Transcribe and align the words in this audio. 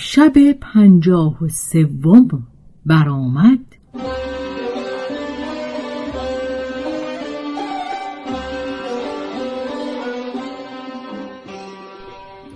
شب 0.00 0.52
پنجاه 0.52 1.44
و 1.44 1.48
سوم 1.48 2.46
برآمد. 2.86 3.58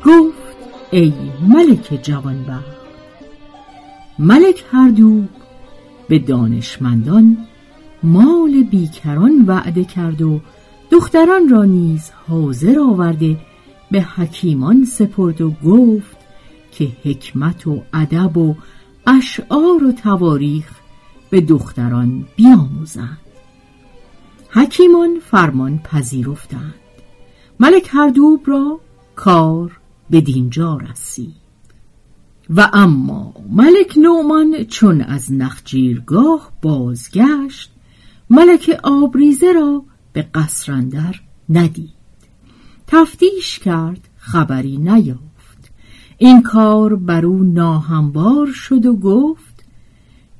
گفت 0.06 0.56
ای 0.90 1.12
ملک 1.48 2.00
جوانبخت 2.02 2.64
ملک 4.18 4.64
هردو 4.72 5.24
به 6.08 6.18
دانشمندان 6.18 7.38
مال 8.02 8.62
بیکران 8.62 9.44
وعده 9.46 9.84
کرد 9.84 10.22
و 10.22 10.40
دختران 10.90 11.48
را 11.48 11.64
نیز 11.64 12.10
حاضر 12.28 12.78
آورده 12.78 13.36
به 13.90 14.02
حکیمان 14.02 14.84
سپرد 14.84 15.40
و 15.40 15.50
گفت 15.50 16.21
که 16.72 16.92
حکمت 17.04 17.66
و 17.66 17.82
ادب 17.92 18.36
و 18.36 18.54
اشعار 19.06 19.84
و 19.84 19.92
تواریخ 19.92 20.70
به 21.30 21.40
دختران 21.40 22.24
بیاموزند. 22.36 23.18
حکیمان 24.50 25.20
فرمان 25.30 25.78
پذیرفتند. 25.78 26.74
ملک 27.60 27.88
هردوب 27.92 28.40
را 28.46 28.80
کار 29.16 29.80
به 30.10 30.20
دینجا 30.20 30.76
رسید. 30.76 31.42
و 32.50 32.70
اما 32.72 33.34
ملک 33.50 33.98
نومان 33.98 34.64
چون 34.64 35.00
از 35.00 35.32
نخجیرگاه 35.32 36.52
بازگشت 36.62 37.72
ملک 38.30 38.80
آبریزه 38.82 39.52
را 39.52 39.84
به 40.12 40.22
قصرندر 40.22 41.20
ندید. 41.48 42.02
تفتیش 42.86 43.58
کرد 43.58 44.08
خبری 44.16 44.76
نیافت. 44.76 45.31
این 46.22 46.42
کار 46.42 46.96
بر 46.96 47.26
او 47.26 47.42
ناهموار 47.42 48.46
شد 48.46 48.86
و 48.86 48.96
گفت 48.96 49.64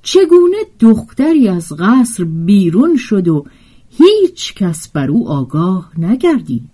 چگونه 0.03 0.57
دختری 0.81 1.49
از 1.49 1.73
قصر 1.73 2.25
بیرون 2.25 2.97
شد 2.97 3.29
و 3.29 3.45
هیچ 3.91 4.55
کس 4.55 4.89
بر 4.89 5.11
او 5.11 5.29
آگاه 5.29 5.93
نگردید؟ 5.99 6.71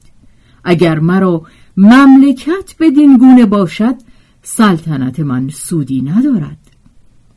اگر 0.64 0.98
مرا 0.98 1.42
مملکت 1.76 2.74
بدین 2.80 3.19
گونه 3.19 3.46
باشد 3.46 3.94
سلطنت 4.42 5.20
من 5.20 5.48
سودی 5.48 6.02
ندارد. 6.02 6.58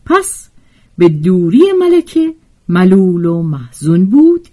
پس 0.06 0.50
به 0.98 1.10
دوری 1.10 1.64
ملکه 1.80 2.36
ملول 2.70 3.26
و 3.26 3.42
محزون 3.44 4.06
بود 4.06 4.48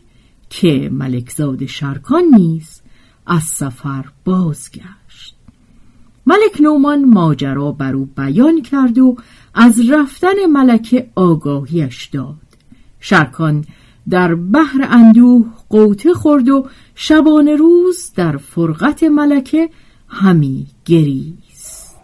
که 0.51 0.91
ملکزاد 0.93 1.67
شرکان 1.67 2.25
نیز 2.35 2.81
از 3.27 3.43
سفر 3.43 4.05
بازگشت. 4.25 5.08
ملک 6.29 6.61
نومان 6.61 7.05
ماجرا 7.05 7.73
بر 7.73 7.95
او 7.95 8.09
بیان 8.17 8.63
کرد 8.63 8.99
و 8.99 9.17
از 9.55 9.91
رفتن 9.91 10.47
ملکه 10.53 11.11
آگاهیش 11.15 12.07
داد. 12.07 12.49
شرکان 13.01 13.65
در 14.11 14.35
بحر 14.35 14.87
اندوه 14.91 15.47
قوطه 15.69 16.13
خورد 16.15 16.49
و 16.49 16.67
شبان 16.95 17.49
روز 17.49 18.13
در 18.17 18.37
فرقت 18.37 19.03
ملکه 19.03 19.71
همی 20.09 20.67
گریست. 20.85 21.97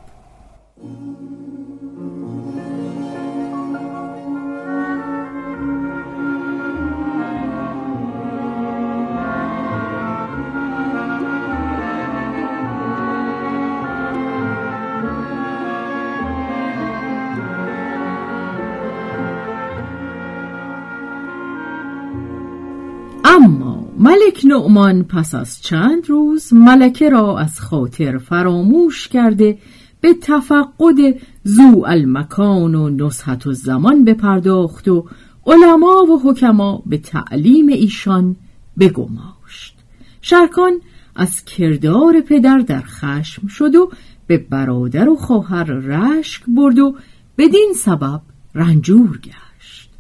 ملک 23.99 24.45
نعمان 24.45 25.03
پس 25.05 25.35
از 25.35 25.63
چند 25.63 26.11
روز 26.11 26.53
ملکه 26.53 27.11
را 27.11 27.39
از 27.39 27.61
خاطر 27.61 28.19
فراموش 28.19 29.09
کرده 29.09 29.59
به 30.01 30.15
تفقد 30.15 31.21
زو 31.45 31.85
المکان 31.87 32.75
و 32.75 32.89
نصحت 32.89 33.47
و 33.47 33.53
زمان 33.53 34.05
بپرداخت 34.05 34.89
و 34.89 35.07
علما 35.47 36.03
و 36.03 36.21
حکما 36.25 36.83
به 36.87 36.99
تعلیم 36.99 37.69
ایشان 37.69 38.37
بگماشت. 38.79 39.77
شرکان 40.21 40.73
از 41.17 41.45
کردار 41.45 42.21
پدر 42.21 42.59
در 42.59 42.83
خشم 42.83 43.47
شد 43.47 43.75
و 43.75 43.91
به 44.27 44.39
برادر 44.39 45.09
و 45.09 45.17
خواهر 45.17 45.65
رشک 45.65 46.43
برد 46.49 46.79
و 46.79 46.97
بدین 47.39 47.73
سبب 47.77 48.23
رنجور 48.55 49.19
گشت. 49.19 49.91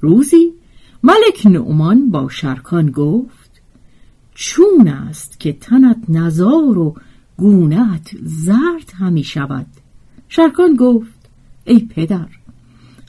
روزی 0.00 0.59
ملک 1.02 1.46
نعمان 1.46 2.10
با 2.10 2.28
شرکان 2.28 2.90
گفت 2.90 3.50
چون 4.34 4.88
است 4.88 5.40
که 5.40 5.52
تنت 5.52 5.96
نزار 6.08 6.78
و 6.78 6.94
گونت 7.36 8.10
زرد 8.22 8.92
همی 8.98 9.24
شود. 9.24 9.66
شرکان 10.28 10.76
گفت 10.76 11.30
ای 11.64 11.78
پدر 11.78 12.26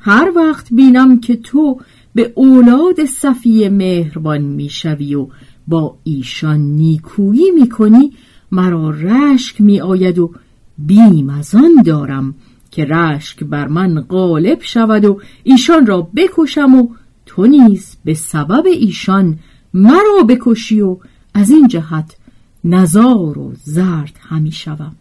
هر 0.02 0.32
وقت 0.36 0.74
بینم 0.74 1.20
که 1.20 1.36
تو 1.36 1.80
به 2.16 2.34
اولاد 2.36 3.06
صفی 3.06 3.70
مهربان 3.70 4.42
می‌شوی 4.42 5.16
و 5.16 5.28
با 5.68 5.98
ایشان 6.04 6.60
نیکویی 6.60 7.52
می‌کنی 7.52 8.12
مرا 8.52 8.90
رشک 8.90 9.62
می 9.62 9.82
آید 9.82 10.20
و 10.20 10.32
بیم 10.78 11.30
از 11.30 11.56
آن 11.56 11.84
دارم 11.86 12.36
که 12.72 12.86
رشک 12.86 13.44
بر 13.44 13.68
من 13.68 14.02
غالب 14.02 14.62
شود 14.62 15.06
و 15.06 15.20
ایشان 15.44 15.86
را 15.86 16.02
بکشم 16.16 16.76
و 16.76 16.88
تو 17.36 17.46
نیز 17.46 17.96
به 18.06 18.14
سبب 18.14 18.66
ایشان 18.66 19.40
مرا 19.74 20.24
بکشی 20.30 20.82
و 20.82 20.98
از 21.34 21.50
این 21.50 21.68
جهت 21.68 22.16
نزار 22.64 23.38
و 23.38 23.54
زرد 23.64 24.20
همی 24.20 24.52
شوم. 24.52 24.96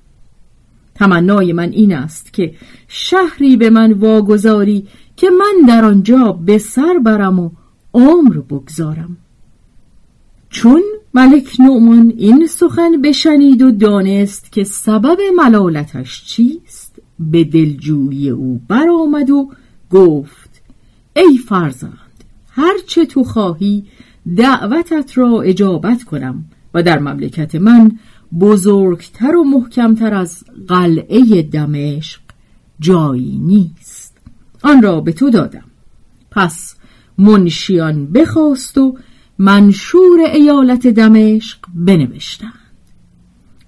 تمنای 0.94 1.53
من 1.53 1.71
این 1.71 1.94
است 1.94 2.32
که 2.32 2.55
شهری 2.88 3.56
به 3.56 3.71
من 3.71 3.93
واگذاری 3.93 4.87
که 5.17 5.31
من 5.31 5.67
در 5.69 5.85
آنجا 5.85 6.32
به 6.32 6.59
سر 6.59 6.99
برم 7.05 7.38
و 7.38 7.50
عمر 7.94 8.35
بگذارم. 8.37 9.17
چون 10.50 10.82
ملک 11.15 11.61
نومان 11.61 12.12
این 12.17 12.47
سخن 12.47 13.03
بشنید 13.03 13.62
و 13.62 13.71
دانست 13.71 14.53
که 14.53 14.65
سبب 14.65 15.19
ملالتش 15.37 16.25
چیست 16.25 17.03
به 17.21 17.44
دلجویی 17.44 18.31
او 18.31 18.61
برآمد 18.69 19.31
و 19.31 19.50
گفت 19.91 20.62
ای 21.17 21.38
فرزند 21.38 22.10
هر 22.50 22.75
چه 22.87 23.06
تو 23.06 23.25
خواهی 23.25 23.87
دعوتت 24.37 25.19
را 25.19 25.41
اجابت 25.41 26.05
کنم. 26.05 26.44
و 26.75 26.82
در 26.82 26.99
مملکت 26.99 27.55
من 27.55 27.99
بزرگتر 28.41 29.37
و 29.37 29.44
محکمتر 29.44 30.14
از 30.14 30.44
قلعه 30.69 31.43
دمشق 31.43 32.20
جایی 32.81 33.38
نیست. 33.38 34.19
آن 34.62 34.82
را 34.82 35.00
به 35.00 35.12
تو 35.12 35.31
دادم. 35.31 35.64
پس 36.31 36.76
منشیان 37.19 38.12
بخواست 38.12 38.79
و 38.79 38.99
منشور 39.38 40.20
ایالت 40.32 40.87
دمشق 40.87 41.58
بنوشتند. 41.75 42.53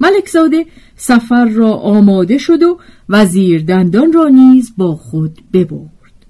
ملک 0.00 0.28
زاده 0.28 0.67
سفر 0.96 1.44
را 1.44 1.73
آماده 1.73 2.38
شد 2.38 2.62
و 2.62 2.78
وزیر 3.08 3.64
دندان 3.64 4.12
را 4.12 4.28
نیز 4.28 4.73
با 4.76 4.96
خود 4.96 5.38
ببرد. 5.52 6.26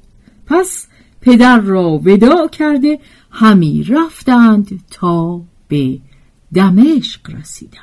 پس 0.46 0.86
پدر 1.22 1.60
را 1.60 1.90
وداع 2.04 2.48
کرده 2.48 2.98
همی 3.30 3.84
رفتند 3.84 4.80
تا 4.90 5.40
به 5.68 5.98
دمشق 6.54 7.30
رسیدند. 7.30 7.82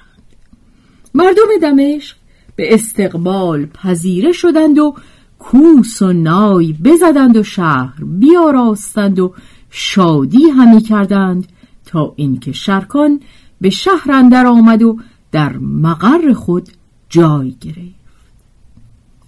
مردم 1.13 1.47
دمشق 1.61 2.15
به 2.55 2.73
استقبال 2.73 3.65
پذیره 3.65 4.31
شدند 4.31 4.79
و 4.79 4.95
کوس 5.39 6.01
و 6.01 6.13
نای 6.13 6.73
بزدند 6.73 7.37
و 7.37 7.43
شهر 7.43 8.03
بیاراستند 8.03 9.19
و 9.19 9.33
شادی 9.69 10.49
همی 10.49 10.81
کردند 10.81 11.47
تا 11.85 12.13
اینکه 12.15 12.51
شرکان 12.51 13.21
به 13.61 13.69
شهر 13.69 14.11
اندر 14.11 14.45
آمد 14.45 14.81
و 14.83 14.99
در 15.31 15.57
مقر 15.57 16.33
خود 16.33 16.69
جای 17.09 17.55
گرفت. 17.61 17.99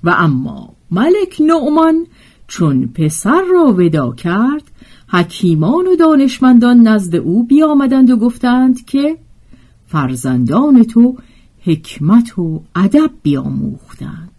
و 0.03 0.15
اما 0.17 0.73
ملک 0.91 1.41
نعمان 1.41 2.07
چون 2.51 2.87
پسر 2.87 3.41
را 3.51 3.73
ودا 3.73 4.11
کرد 4.11 4.63
حکیمان 5.07 5.87
و 5.87 5.95
دانشمندان 5.95 6.87
نزد 6.87 7.15
او 7.15 7.43
بیامدند 7.43 8.09
و 8.09 8.17
گفتند 8.17 8.85
که 8.85 9.17
فرزندان 9.87 10.83
تو 10.83 11.17
حکمت 11.61 12.39
و 12.39 12.63
ادب 12.75 13.11
بیاموختند. 13.23 14.31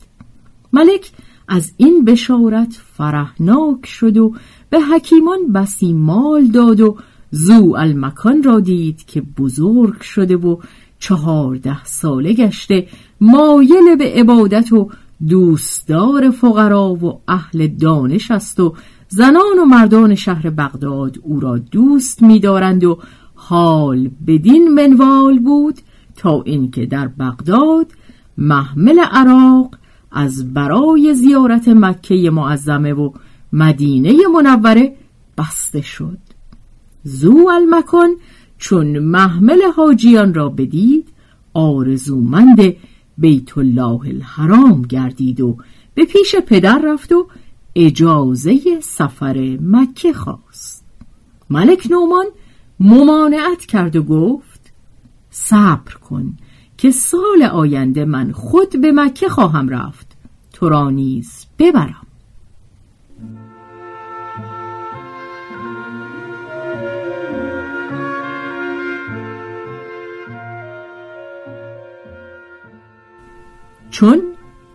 ملک 0.72 1.10
از 1.48 1.72
این 1.76 2.04
بشارت 2.04 2.80
فرحناک 2.96 3.86
شد 3.86 4.16
و 4.16 4.34
به 4.70 4.80
حکیمان 4.80 5.52
بسی 5.54 5.92
مال 5.92 6.46
داد 6.46 6.80
و 6.80 6.96
زو 7.30 7.74
المکان 7.78 8.42
را 8.42 8.60
دید 8.60 9.04
که 9.04 9.20
بزرگ 9.20 10.00
شده 10.00 10.36
و 10.36 10.56
چهارده 10.98 11.84
ساله 11.84 12.32
گشته 12.32 12.88
مایل 13.20 13.96
به 13.98 14.12
عبادت 14.14 14.72
و 14.72 14.90
دوستدار 15.28 16.30
فقرا 16.30 16.94
و 16.94 17.20
اهل 17.28 17.66
دانش 17.66 18.30
است 18.30 18.60
و 18.60 18.74
زنان 19.08 19.58
و 19.62 19.64
مردان 19.64 20.14
شهر 20.14 20.50
بغداد 20.50 21.18
او 21.22 21.40
را 21.40 21.58
دوست 21.58 22.22
می‌دارند 22.22 22.84
و 22.84 22.98
حال 23.34 24.10
بدین 24.26 24.74
منوال 24.74 25.38
بود 25.38 25.74
تا 26.16 26.42
اینکه 26.42 26.86
در 26.86 27.08
بغداد 27.08 27.86
محمل 28.38 28.98
عراق 29.12 29.78
از 30.12 30.54
برای 30.54 31.14
زیارت 31.14 31.68
مکه 31.68 32.30
معظمه 32.30 32.92
و 32.92 33.10
مدینه 33.52 34.16
منوره 34.34 34.96
بسته 35.38 35.80
شد. 35.80 36.18
زو 37.04 37.48
المکان 37.52 38.16
چون 38.58 38.98
محمل 38.98 39.62
حاجیان 39.76 40.34
را 40.34 40.48
بدید 40.48 41.08
آرزومند 41.54 42.74
بیت 43.18 43.58
الله 43.58 44.00
الحرام 44.00 44.82
گردید 44.82 45.40
و 45.40 45.56
به 45.94 46.04
پیش 46.04 46.36
پدر 46.36 46.80
رفت 46.84 47.12
و 47.12 47.28
اجازه 47.74 48.80
سفر 48.80 49.58
مکه 49.60 50.12
خواست. 50.12 50.84
ملک 51.50 51.86
نومان 51.90 52.26
ممانعت 52.80 53.66
کرد 53.66 53.96
و 53.96 54.02
گفت 54.02 54.72
صبر 55.30 55.94
کن 55.94 56.36
که 56.76 56.90
سال 56.90 57.42
آینده 57.42 58.04
من 58.04 58.32
خود 58.32 58.80
به 58.80 58.92
مکه 58.92 59.28
خواهم 59.28 59.68
رفت. 59.68 60.16
تو 60.52 60.68
را 60.68 60.90
نیز 60.90 61.46
ببرم. 61.58 62.01
چون 74.02 74.22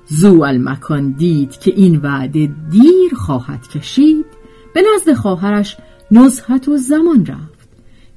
زو 0.07 0.41
المکان 0.44 1.12
دید 1.12 1.51
که 1.51 1.71
این 1.75 1.97
وعده 1.97 2.50
دیر 2.69 3.15
خواهد 3.15 3.68
کشید 3.68 4.25
به 4.74 4.83
نزد 4.95 5.13
خواهرش 5.13 5.77
نزحت 6.12 6.68
و 6.68 6.77
زمان 6.77 7.25
رفت. 7.25 7.68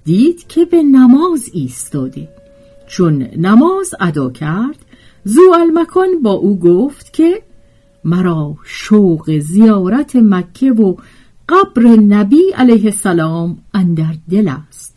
دید 0.04 0.46
که 0.46 0.64
به 0.64 0.82
نماز 0.82 1.50
ایستاده. 1.52 2.28
چون 2.86 3.22
نماز 3.36 3.94
ادا 4.00 4.30
کرد 4.30 4.76
زو 5.24 5.42
المکان 5.54 6.22
با 6.22 6.32
او 6.32 6.58
گفت 6.58 7.12
که 7.12 7.42
مرا 8.04 8.56
شوق 8.64 9.38
زیارت 9.38 10.16
مکه 10.16 10.72
و 10.72 10.94
قبر 11.48 11.82
نبی 11.86 12.42
علیه 12.56 12.84
السلام 12.84 13.58
اندر 13.74 14.14
دل 14.30 14.50
است. 14.68 14.96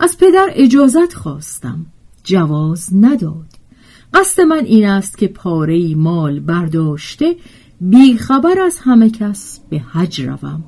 از 0.00 0.18
پدر 0.18 0.48
اجازت 0.50 1.14
خواستم. 1.14 1.86
جواز 2.24 2.88
نداد. 2.96 3.53
قصد 4.14 4.40
من 4.40 4.64
این 4.64 4.86
است 4.88 5.18
که 5.18 5.28
پاره 5.28 5.94
مال 5.94 6.40
برداشته 6.40 7.36
بیخبر 7.80 8.60
از 8.60 8.78
همه 8.78 9.10
کس 9.10 9.60
به 9.70 9.78
حج 9.78 10.20
روم. 10.20 10.64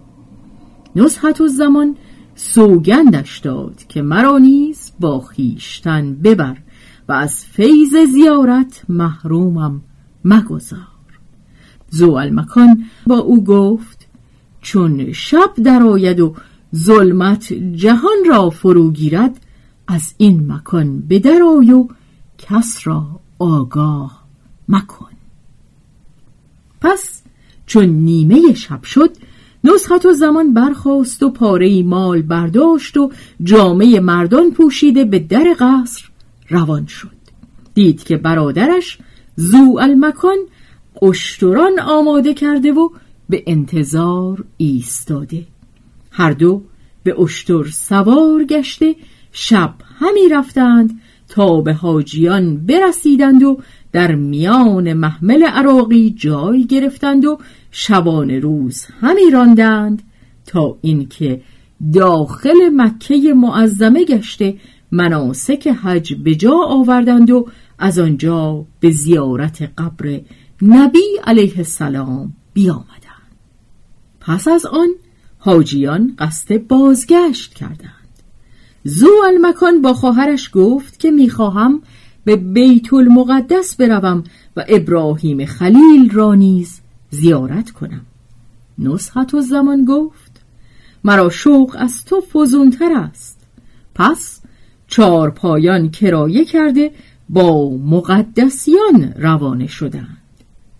نصحت 0.96 1.40
و 1.40 1.48
زمان 1.48 1.96
سوگندش 2.34 3.38
داد 3.38 3.82
که 3.88 4.02
مرا 4.02 4.38
نیز 4.38 4.92
با 5.00 5.20
خیشتن 5.20 6.14
ببر 6.14 6.56
و 7.08 7.12
از 7.12 7.44
فیض 7.44 7.96
زیارت 8.12 8.82
محرومم 8.88 9.80
مگذار. 10.24 10.78
زوال 11.90 12.30
مکان 12.30 12.84
با 13.06 13.18
او 13.18 13.44
گفت 13.44 14.06
چون 14.60 15.12
شب 15.12 15.50
درآید 15.64 16.20
و 16.20 16.34
ظلمت 16.76 17.52
جهان 17.52 18.24
را 18.28 18.50
فرو 18.50 18.90
گیرد 18.90 19.40
از 19.86 20.14
این 20.18 20.52
مکان 20.52 21.00
به 21.00 21.18
درآی 21.18 21.72
و 21.72 21.88
کس 22.38 22.80
را 22.84 23.20
آگاه 23.38 24.24
مکن. 24.68 25.10
پس 26.80 27.22
چون 27.66 27.84
نیمه 27.84 28.54
شب 28.54 28.84
شد 28.84 29.16
نسخت 29.64 30.06
و 30.06 30.12
زمان 30.12 30.54
برخواست 30.54 31.22
و 31.22 31.30
پاره 31.30 31.82
مال 31.82 32.22
برداشت 32.22 32.96
و 32.96 33.10
جامعه 33.42 34.00
مردان 34.00 34.50
پوشیده 34.50 35.04
به 35.04 35.18
در 35.18 35.56
قصر 35.58 36.04
روان 36.48 36.86
شد. 36.86 37.16
دید 37.74 38.04
که 38.04 38.16
برادرش 38.16 38.98
زو 39.36 39.78
المکان 39.80 40.38
اشتران 41.02 41.80
آماده 41.80 42.34
کرده 42.34 42.72
و 42.72 42.88
به 43.28 43.42
انتظار 43.46 44.44
ایستاده. 44.56 45.46
هر 46.10 46.32
دو 46.32 46.62
به 47.02 47.20
اشتر 47.20 47.64
سوار 47.64 48.44
گشته 48.44 48.96
شب 49.32 49.74
همی 49.98 50.28
رفتند 50.28 51.00
تا 51.28 51.60
به 51.60 51.74
حاجیان 51.74 52.66
برسیدند 52.66 53.42
و 53.42 53.60
در 53.92 54.14
میان 54.14 54.92
محمل 54.92 55.42
عراقی 55.42 56.10
جای 56.10 56.66
گرفتند 56.66 57.24
و 57.24 57.38
شبان 57.70 58.30
روز 58.30 58.86
همی 59.00 59.30
راندند 59.32 60.02
تا 60.46 60.78
اینکه 60.80 61.40
داخل 61.92 62.70
مکه 62.72 63.34
معظمه 63.36 64.04
گشته 64.04 64.56
مناسک 64.92 65.68
حج 65.82 66.14
به 66.14 66.34
جا 66.34 66.56
آوردند 66.68 67.30
و 67.30 67.48
از 67.78 67.98
آنجا 67.98 68.64
به 68.80 68.90
زیارت 68.90 69.62
قبر 69.78 70.20
نبی 70.62 71.04
علیه 71.24 71.58
السلام 71.58 72.32
بیامدند. 72.52 73.36
پس 74.20 74.48
از 74.48 74.66
آن 74.66 74.88
حاجیان 75.38 76.14
قصد 76.18 76.66
بازگشت 76.66 77.54
کردند. 77.54 77.95
زو 78.88 79.10
المکان 79.26 79.82
با 79.82 79.94
خواهرش 79.94 80.50
گفت 80.52 81.00
که 81.00 81.10
می‌خواهم 81.10 81.82
به 82.24 82.36
بیت 82.36 82.92
المقدس 82.92 83.76
بروم 83.76 84.24
و 84.56 84.64
ابراهیم 84.68 85.44
خلیل 85.44 86.10
را 86.12 86.34
نیز 86.34 86.80
زیارت 87.10 87.70
کنم. 87.70 88.06
نصحت 88.78 89.34
و 89.34 89.40
زمان 89.40 89.84
گفت 89.84 90.40
مرا 91.04 91.30
شوق 91.30 91.76
از 91.78 92.04
تو 92.04 92.20
فزونتر 92.20 92.92
است. 92.92 93.40
پس 93.94 94.40
چار 94.86 95.30
پایان 95.30 95.90
کرایه 95.90 96.44
کرده 96.44 96.90
با 97.28 97.70
مقدسیان 97.76 99.12
روانه 99.16 99.66
شدند 99.66 100.18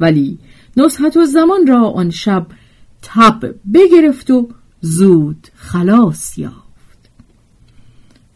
ولی 0.01 0.39
نصحت 0.77 1.17
و 1.17 1.25
زمان 1.25 1.67
را 1.67 1.89
آن 1.89 2.11
شب 2.11 2.47
تب 3.03 3.55
بگرفت 3.75 4.31
و 4.31 4.49
زود 4.81 5.49
خلاص 5.57 6.39
یافت. 6.39 6.66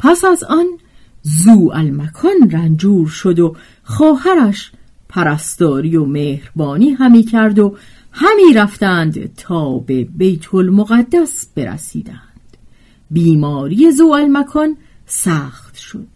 پس 0.00 0.24
از 0.24 0.44
آن 0.44 0.66
زو 1.22 1.70
المکان 1.74 2.50
رنجور 2.50 3.08
شد 3.08 3.38
و 3.38 3.56
خواهرش 3.82 4.72
پرستاری 5.08 5.96
و 5.96 6.04
مهربانی 6.04 6.90
همی 6.90 7.22
کرد 7.22 7.58
و 7.58 7.76
همی 8.12 8.54
رفتند 8.54 9.34
تا 9.34 9.78
به 9.78 10.04
بیت 10.04 10.54
المقدس 10.54 11.46
برسیدند. 11.56 12.56
بیماری 13.10 13.90
زو 13.90 14.06
المکان 14.06 14.76
سخت 15.06 15.76
شد. 15.76 16.06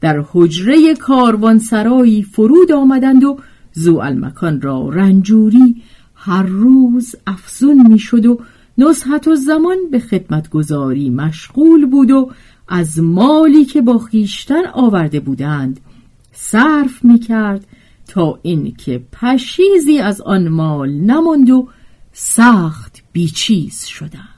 در 0.00 0.24
حجره 0.32 0.94
کاروانسرایی 0.94 2.22
فرود 2.22 2.72
آمدند 2.72 3.24
و 3.24 3.38
زو 3.72 3.96
المکان 3.96 4.60
را 4.60 4.88
رنجوری 4.88 5.82
هر 6.14 6.42
روز 6.42 7.14
افزون 7.26 7.92
می 7.92 7.98
شد 7.98 8.26
و 8.26 8.40
نصحت 8.82 9.28
و 9.28 9.34
زمان 9.34 9.76
به 9.90 9.98
خدمتگذاری 9.98 11.10
مشغول 11.10 11.86
بود 11.86 12.10
و 12.10 12.30
از 12.68 13.00
مالی 13.00 13.64
که 13.64 13.82
با 13.82 13.98
خیشتن 13.98 14.66
آورده 14.72 15.20
بودند 15.20 15.80
صرف 16.32 17.04
می 17.04 17.18
کرد 17.18 17.66
تا 18.08 18.38
اینکه 18.42 19.04
پشیزی 19.12 19.98
از 19.98 20.20
آن 20.20 20.48
مال 20.48 20.90
نماند 20.90 21.50
و 21.50 21.68
سخت 22.12 23.02
بیچیز 23.12 23.84
شدند. 23.84 24.31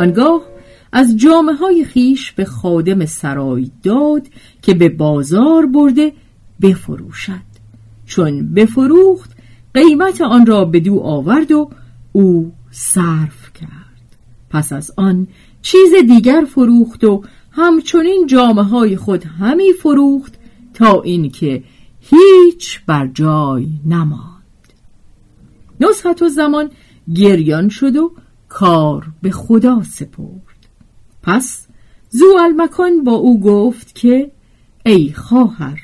آنگاه 0.00 0.42
از 0.92 1.16
جامعه 1.16 1.54
های 1.54 1.84
خیش 1.84 2.32
به 2.32 2.44
خادم 2.44 3.06
سرای 3.06 3.70
داد 3.82 4.26
که 4.62 4.74
به 4.74 4.88
بازار 4.88 5.66
برده 5.66 6.12
بفروشد. 6.62 7.50
چون 8.06 8.54
بفروخت 8.54 9.30
قیمت 9.74 10.20
آن 10.20 10.46
را 10.46 10.64
به 10.64 10.80
دو 10.80 11.00
آورد 11.00 11.52
و 11.52 11.70
او 12.12 12.52
صرف 12.70 13.52
کرد. 13.52 14.16
پس 14.50 14.72
از 14.72 14.92
آن 14.96 15.28
چیز 15.62 15.90
دیگر 16.08 16.44
فروخت 16.48 17.04
و 17.04 17.22
همچنین 17.50 18.26
جامعه 18.26 18.64
های 18.64 18.96
خود 18.96 19.24
همی 19.24 19.72
فروخت 19.72 20.34
تا 20.74 21.02
اینکه 21.02 21.62
هیچ 22.00 22.80
بر 22.86 23.06
جای 23.06 23.68
نماند. 23.86 24.40
نصحت 25.80 26.22
و 26.22 26.28
زمان 26.28 26.70
گریان 27.14 27.68
شد 27.68 27.96
و 27.96 28.12
کار 28.50 29.06
به 29.22 29.30
خدا 29.30 29.82
سپرد. 29.82 30.66
پس 31.22 31.66
زو 32.10 32.26
المکان 32.40 33.04
با 33.04 33.12
او 33.12 33.40
گفت 33.40 33.94
که 33.94 34.30
ای 34.86 35.12
خواهر 35.12 35.80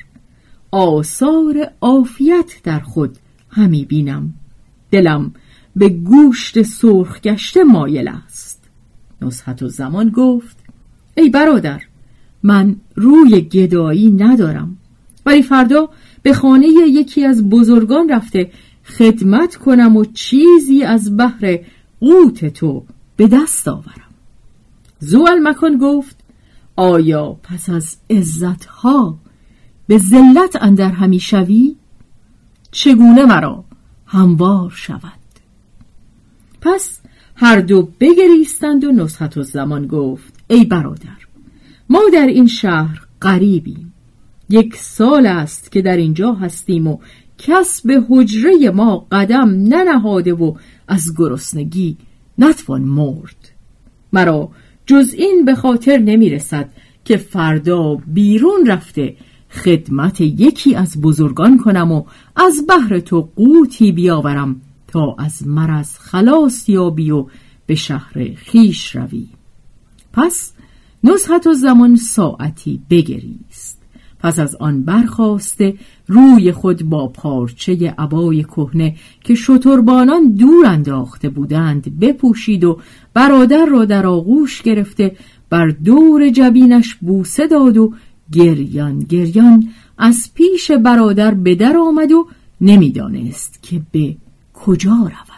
آثار 0.71 1.71
عافیت 1.81 2.51
در 2.63 2.79
خود 2.79 3.17
همی 3.49 3.85
بینم. 3.85 4.33
دلم 4.91 5.33
به 5.75 5.89
گوشت 5.89 6.61
سرخ 6.61 7.21
گشته 7.21 7.63
مایل 7.63 8.07
است. 8.07 8.63
نصحت 9.21 9.63
و 9.63 9.67
زمان 9.67 10.09
گفت 10.09 10.57
ای 11.17 11.29
برادر 11.29 11.81
من 12.43 12.75
روی 12.95 13.41
گدایی 13.41 14.11
ندارم 14.11 14.77
ولی 15.25 15.41
فردا 15.41 15.89
به 16.23 16.33
خانه 16.33 16.67
یکی 16.67 17.25
از 17.25 17.49
بزرگان 17.49 18.09
رفته 18.09 18.51
خدمت 18.85 19.55
کنم 19.55 19.97
و 19.97 20.05
چیزی 20.05 20.83
از 20.83 21.17
بحر 21.17 21.59
قوت 21.99 22.45
تو 22.45 22.85
به 23.15 23.27
دست 23.27 23.67
آورم. 23.67 24.13
زوال 24.99 25.39
مکن 25.43 25.77
گفت 25.77 26.17
آیا 26.75 27.33
پس 27.43 27.69
از 27.69 27.97
عزتها 28.09 29.17
به 29.87 29.97
ذلت 29.97 30.55
اندر 30.61 30.91
همی 30.91 31.19
شوی؟ 31.19 31.75
چگونه 32.71 33.25
مرا 33.25 33.63
هموار 34.05 34.69
شود؟ 34.69 35.11
پس 36.61 36.99
هر 37.35 37.59
دو 37.59 37.89
بگریستند 37.99 38.83
و 38.83 38.91
نصحت 38.91 39.37
و 39.37 39.43
زمان 39.43 39.87
گفت 39.87 40.33
ای 40.47 40.65
برادر 40.65 41.17
ما 41.89 42.01
در 42.13 42.25
این 42.27 42.47
شهر 42.47 43.07
قریبیم 43.21 43.93
یک 44.49 44.75
سال 44.75 45.25
است 45.25 45.71
که 45.71 45.81
در 45.81 45.97
اینجا 45.97 46.33
هستیم 46.33 46.87
و 46.87 46.97
کس 47.37 47.81
به 47.81 48.03
حجره 48.09 48.69
ما 48.69 49.07
قدم 49.11 49.49
ننهاده 49.49 50.33
و 50.33 50.55
از 50.87 51.13
گرسنگی 51.17 51.97
نتوان 52.37 52.81
مرد. 52.81 53.51
مرا 54.13 54.49
جز 54.85 55.13
این 55.13 55.45
به 55.45 55.55
خاطر 55.55 55.97
نمی 55.97 56.29
رسد 56.29 56.69
که 57.05 57.17
فردا 57.17 57.95
بیرون 57.95 58.65
رفته 58.67 59.15
خدمت 59.49 60.21
یکی 60.21 60.75
از 60.75 61.01
بزرگان 61.01 61.57
کنم 61.57 61.91
و 61.91 62.03
از 62.35 62.65
بحر 62.69 62.99
تو 62.99 63.29
قوتی 63.35 63.91
بیاورم 63.91 64.61
تا 64.87 65.15
از 65.19 65.47
مرض 65.47 65.97
خلاص 65.97 66.69
یابی 66.69 67.11
و 67.11 67.25
به 67.65 67.75
شهر 67.75 68.33
خیش 68.35 68.95
روی. 68.95 69.27
پس 70.13 70.53
نزحت 71.03 71.47
و 71.47 71.53
زمان 71.53 71.95
ساعتی 71.95 72.81
بگریست. 72.89 73.81
پس 74.19 74.39
از 74.39 74.55
آن 74.55 74.83
برخواسته 74.83 75.73
روی 76.07 76.51
خود 76.51 76.83
با 76.83 77.07
پارچه 77.07 77.95
عبای 77.97 78.43
کهنه 78.43 78.95
که 79.23 79.35
شتربانان 79.35 80.31
دور 80.31 80.65
انداخته 80.65 81.29
بودند 81.29 81.99
بپوشید 81.99 82.63
و 82.63 82.79
برادر 83.13 83.65
را 83.65 83.85
در 83.85 84.07
آغوش 84.07 84.61
گرفته 84.61 85.15
بر 85.49 85.67
دور 85.67 86.29
جبینش 86.29 86.95
بوسه 86.95 87.47
داد 87.47 87.77
و 87.77 87.93
گریان 88.31 88.99
گریان 88.99 89.69
از 89.97 90.31
پیش 90.33 90.71
برادر 90.71 91.33
به 91.33 91.55
در 91.55 91.77
آمد 91.77 92.11
و 92.11 92.27
نمی‌دانست 92.61 93.63
که 93.63 93.81
به 93.91 94.15
کجا 94.53 94.91
رود. 94.91 95.37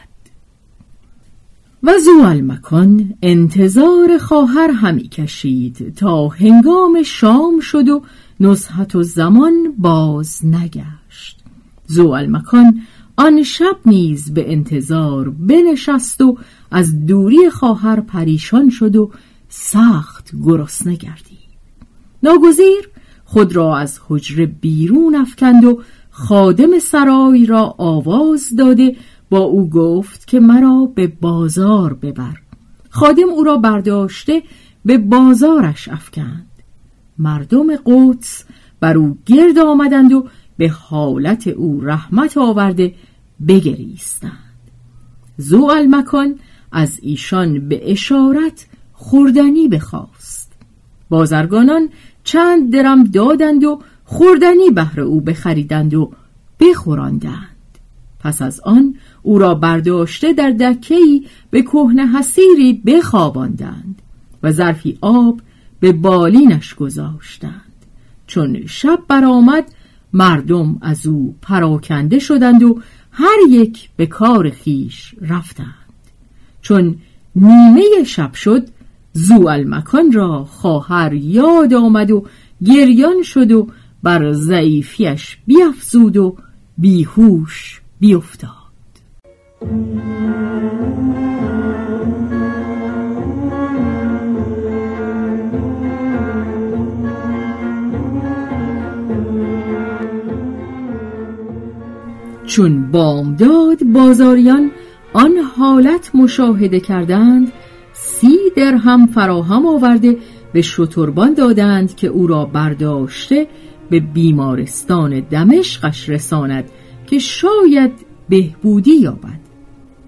و 1.83 1.91
زوال 1.97 2.41
مکان 2.41 3.13
انتظار 3.21 4.17
خواهر 4.17 4.71
همی 4.71 5.07
کشید 5.07 5.95
تا 5.95 6.27
هنگام 6.27 7.03
شام 7.03 7.59
شد 7.59 7.89
و 7.89 8.01
نصحت 8.39 8.95
و 8.95 9.03
زمان 9.03 9.73
باز 9.77 10.45
نگشت. 10.45 11.43
زوال 11.87 12.27
مکان 12.27 12.81
آن 13.17 13.43
شب 13.43 13.77
نیز 13.85 14.33
به 14.33 14.51
انتظار 14.51 15.29
بنشست 15.29 16.21
و 16.21 16.37
از 16.71 17.05
دوری 17.05 17.49
خواهر 17.49 17.99
پریشان 17.99 18.69
شد 18.69 18.95
و 18.95 19.11
سخت 19.49 20.31
گرسنه 20.43 20.95
گردید. 20.95 21.39
ناگزیر 22.23 22.89
خود 23.25 23.55
را 23.55 23.77
از 23.77 23.99
حجره 24.07 24.45
بیرون 24.45 25.15
افکند 25.15 25.63
و 25.63 25.81
خادم 26.11 26.79
سرای 26.79 27.45
را 27.45 27.75
آواز 27.77 28.55
داده 28.57 28.95
با 29.29 29.39
او 29.39 29.69
گفت 29.69 30.27
که 30.27 30.39
مرا 30.39 30.91
به 30.95 31.07
بازار 31.07 31.93
ببر. 31.93 32.37
خادم 32.89 33.29
او 33.29 33.43
را 33.43 33.57
برداشته 33.57 34.43
به 34.85 34.97
بازارش 34.97 35.87
افکند. 35.87 36.48
مردم 37.19 37.75
قدس 37.85 38.43
بر 38.79 38.97
او 38.97 39.17
گرد 39.25 39.59
آمدند 39.59 40.13
و 40.13 40.27
به 40.57 40.69
حالت 40.69 41.47
او 41.47 41.81
رحمت 41.81 42.37
آورده 42.37 42.93
بگریستند. 43.47 44.31
زو 45.37 45.63
المکان 45.63 46.35
از 46.71 46.99
ایشان 47.01 47.69
به 47.69 47.91
اشارت 47.91 48.67
خوردنی 48.93 49.67
بخواست. 49.67 50.51
بازرگانان 51.09 51.89
چند 52.23 52.73
درم 52.73 53.03
دادند 53.03 53.63
و 53.63 53.79
خوردنی 54.05 54.69
بهر 54.69 55.01
او 55.01 55.21
بخریدند 55.21 55.93
و 55.93 56.11
بخوراندند 56.59 57.55
پس 58.19 58.41
از 58.41 58.59
آن 58.59 58.95
او 59.21 59.39
را 59.39 59.55
برداشته 59.55 60.33
در 60.33 60.49
دکهی 60.49 61.25
به 61.49 61.61
کهنه 61.61 62.07
حسیری 62.07 62.73
بخواباندند 62.73 64.01
و 64.43 64.51
ظرفی 64.51 64.97
آب 65.01 65.41
به 65.79 65.91
بالینش 65.91 66.75
گذاشتند. 66.75 67.61
چون 68.27 68.65
شب 68.65 68.99
برآمد 69.07 69.65
مردم 70.13 70.77
از 70.81 71.07
او 71.07 71.35
پراکنده 71.41 72.19
شدند 72.19 72.63
و 72.63 72.81
هر 73.11 73.37
یک 73.49 73.89
به 73.97 74.05
کار 74.05 74.49
خیش 74.49 75.15
رفتند. 75.21 75.73
چون 76.61 76.95
نیمه 77.35 78.03
شب 78.05 78.33
شد 78.33 78.67
زو 79.13 79.47
المکان 79.47 80.11
را 80.11 80.43
خواهر 80.43 81.13
یاد 81.13 81.73
آمد 81.73 82.11
و 82.11 82.25
گریان 82.65 83.23
شد 83.23 83.51
و 83.51 83.67
بر 84.03 84.33
ضعیفیش 84.33 85.37
بیافزود 85.45 86.17
و 86.17 86.37
بیهوش 86.77 87.81
بیافتاد 87.99 88.49
چون 102.49 102.91
بامداد 102.91 103.83
بازاریان 103.83 104.71
آن 105.13 105.37
حالت 105.37 106.11
مشاهده 106.15 106.79
کردند 106.79 107.51
سی 107.93 108.37
درهم 108.55 109.07
فراهم 109.07 109.65
آورده 109.65 110.17
به 110.53 110.61
شتربان 110.61 111.33
دادند 111.33 111.95
که 111.95 112.07
او 112.07 112.27
را 112.27 112.45
برداشته 112.45 113.47
به 113.89 113.99
بیمارستان 113.99 115.19
دمشقش 115.19 116.09
رساند 116.09 116.69
که 117.07 117.19
شاید 117.19 117.91
بهبودی 118.29 118.95
یابد. 118.95 119.39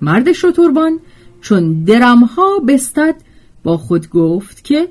مرد 0.01 0.31
شتربان 0.31 0.99
چون 1.41 1.83
درمها 1.83 2.59
بستد 2.67 3.15
با 3.63 3.77
خود 3.77 4.09
گفت 4.09 4.63
که 4.63 4.87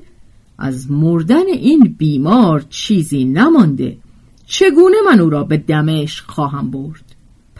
از 0.57 0.91
مردن 0.91 1.47
این 1.47 1.95
بیمار 1.97 2.65
چیزی 2.69 3.25
نمانده 3.25 3.97
چگونه 4.45 4.97
من 5.05 5.19
او 5.19 5.29
را 5.29 5.43
به 5.43 5.57
دمشق 5.57 6.31
خواهم 6.31 6.71
برد؟ 6.71 7.10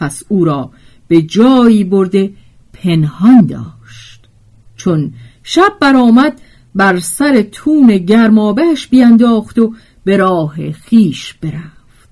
پس 0.02 0.22
او 0.28 0.44
را 0.44 0.70
به 1.08 1.22
جایی 1.22 1.84
برده 1.84 2.32
پنهان 2.72 3.46
داشت. 3.46 4.28
چون 4.76 5.12
شب 5.42 5.72
برآمد 5.80 6.40
بر 6.74 6.98
سر 6.98 7.42
تون 7.42 7.96
گرمابهش 7.96 8.86
بینداخت 8.86 9.58
و 9.58 9.74
به 10.04 10.16
راه 10.16 10.72
خیش 10.72 11.34
برفت. 11.34 12.08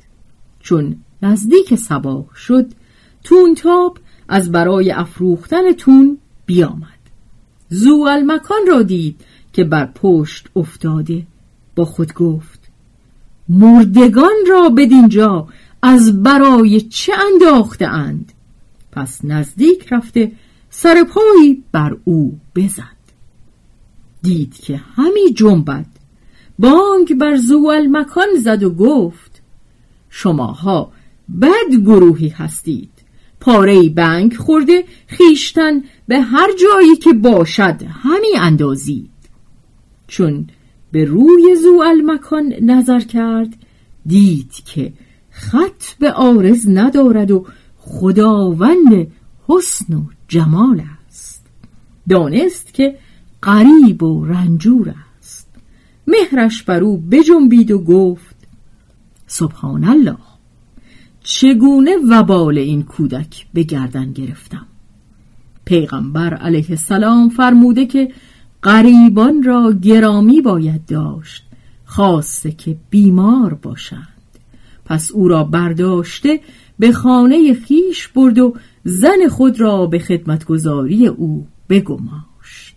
چون 0.60 0.96
نزدیک 1.22 1.74
سباه 1.74 2.26
شد 2.36 2.66
تونتاب 3.24 3.98
از 4.28 4.52
برای 4.52 4.90
افروختن 4.90 5.72
تون 5.72 6.18
بیامد. 6.46 7.00
زو 7.68 8.06
المکان 8.10 8.60
را 8.68 8.82
دید 8.82 9.20
که 9.52 9.64
بر 9.64 9.86
پشت 9.86 10.48
افتاده. 10.56 11.26
با 11.76 11.84
خود 11.84 12.14
گفت 12.14 12.60
مردگان 13.48 14.36
را 14.48 14.68
بدینجا 14.68 15.48
از 15.82 16.22
برای 16.22 16.80
چه 16.80 17.12
انداخته 17.32 17.86
اند؟ 17.86 18.32
پس 18.92 19.24
نزدیک 19.24 19.92
رفته 19.92 20.32
سرپایی 20.70 21.64
بر 21.72 21.96
او 22.04 22.38
بزد. 22.56 23.00
دید 24.22 24.54
که 24.54 24.80
همی 24.96 25.34
جنبد. 25.34 25.86
بانگ 26.58 27.14
بر 27.14 27.36
زوال 27.36 27.86
مکان 27.90 28.28
زد 28.38 28.62
و 28.62 28.70
گفت 28.70 29.42
شماها 30.10 30.92
بد 31.40 31.74
گروهی 31.84 32.28
هستید. 32.28 32.90
پاره 33.40 33.88
بنگ 33.88 34.36
خورده 34.36 34.84
خیشتن 35.06 35.82
به 36.08 36.20
هر 36.20 36.48
جایی 36.62 36.96
که 36.96 37.12
باشد 37.12 37.82
همی 37.82 38.36
اندازید. 38.38 39.10
چون 40.06 40.46
به 40.92 41.04
روی 41.04 41.56
زوال 41.62 42.02
مکان 42.04 42.54
نظر 42.62 43.00
کرد 43.00 43.56
دید 44.06 44.52
که 44.52 44.92
خط 45.40 45.84
به 45.98 46.12
آرز 46.12 46.68
ندارد 46.68 47.30
و 47.30 47.46
خداوند 47.78 49.06
حسن 49.48 49.94
و 49.94 50.02
جمال 50.28 50.82
است. 51.08 51.46
دانست 52.08 52.74
که 52.74 52.98
غریب 53.42 54.02
و 54.02 54.24
رنجور 54.24 54.94
است. 55.18 55.48
مهرش 56.06 56.62
بر 56.62 56.80
او 56.80 56.96
بجنبید 56.96 57.70
و 57.70 57.78
گفت 57.78 58.36
سبحان 59.26 59.84
الله 59.84 60.16
چگونه 61.22 61.96
وبال 62.10 62.58
این 62.58 62.82
کودک 62.82 63.46
به 63.54 63.62
گردن 63.62 64.12
گرفتم؟ 64.12 64.66
پیغمبر 65.64 66.34
علیه 66.34 66.70
السلام 66.70 67.28
فرموده 67.28 67.86
که 67.86 68.12
غریبان 68.62 69.42
را 69.42 69.72
گرامی 69.72 70.40
باید 70.40 70.86
داشت 70.86 71.44
خاصه 71.84 72.52
که 72.52 72.76
بیمار 72.90 73.54
باشند. 73.54 74.09
پس 74.90 75.12
او 75.12 75.28
را 75.28 75.44
برداشته 75.44 76.40
به 76.78 76.92
خانه 76.92 77.54
خیش 77.54 78.08
برد 78.08 78.38
و 78.38 78.54
زن 78.84 79.28
خود 79.30 79.60
را 79.60 79.86
به 79.86 79.98
خدمتگذاری 79.98 81.06
او 81.06 81.46
بگماشت. 81.68 82.76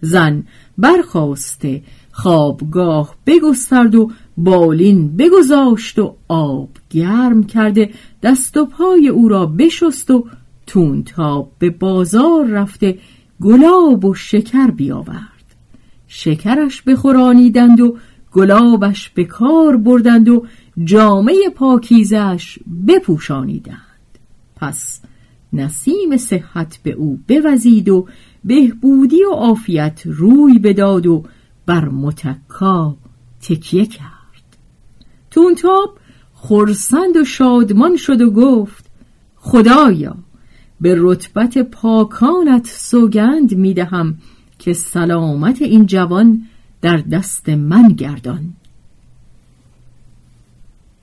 زن 0.00 0.44
برخواسته 0.78 1.82
خوابگاه 2.12 3.14
بگسترد 3.26 3.94
و 3.94 4.10
بالین 4.36 5.16
بگذاشت 5.16 5.98
و 5.98 6.16
آب 6.28 6.68
گرم 6.90 7.44
کرده 7.44 7.90
دست 8.22 8.56
و 8.56 8.66
پای 8.66 9.08
او 9.08 9.28
را 9.28 9.46
بشست 9.46 10.10
و 10.10 10.26
تونتاب 10.66 11.52
به 11.58 11.70
بازار 11.70 12.46
رفته 12.46 12.98
گلاب 13.40 14.04
و 14.04 14.14
شکر 14.14 14.70
بیاورد. 14.70 15.54
شکرش 16.06 16.82
بخورانیدند 16.82 17.80
و 17.80 17.96
گلابش 18.32 19.08
به 19.08 19.24
کار 19.24 19.76
بردند 19.76 20.28
و 20.28 20.46
جامعه 20.84 21.50
پاکیزش 21.54 22.58
بپوشانیدند. 22.88 23.78
پس 24.56 25.00
نسیم 25.52 26.16
صحت 26.16 26.78
به 26.82 26.90
او 26.90 27.20
بوزید 27.28 27.88
و 27.88 28.06
بهبودی 28.44 29.24
و 29.24 29.30
عافیت 29.30 30.02
روی 30.04 30.58
بداد 30.58 31.06
و 31.06 31.24
بر 31.66 31.88
متکا 31.88 32.96
تکیه 33.40 33.86
کرد. 33.86 34.56
تونتاب 35.30 35.98
خرسند 36.34 37.16
و 37.16 37.24
شادمان 37.24 37.96
شد 37.96 38.20
و 38.20 38.30
گفت 38.30 38.84
خدایا 39.36 40.16
به 40.80 40.96
رتبت 40.98 41.58
پاکانت 41.58 42.66
سوگند 42.66 43.54
می‌دهم 43.54 44.18
که 44.58 44.72
سلامت 44.72 45.62
این 45.62 45.86
جوان 45.86 46.42
در 46.80 46.96
دست 46.96 47.48
من 47.48 47.88
گردان. 47.88 48.54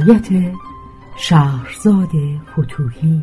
روایت 0.00 0.52
شهرزاد 1.16 2.10
فتوهی. 2.52 3.22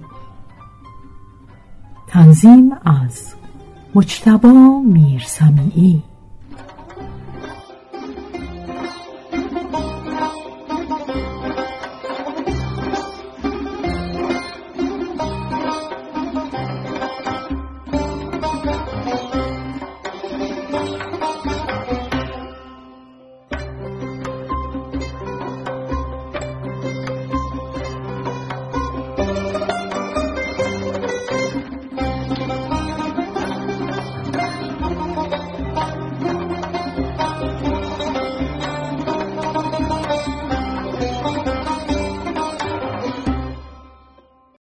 تنظیم 2.08 2.72
از 2.86 3.34
مجتبا 3.96 4.82
میرسمیعی. 4.86 6.04